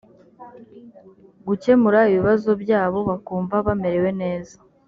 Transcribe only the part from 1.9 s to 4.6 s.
ibibazo byabo bakumva bamerewe neza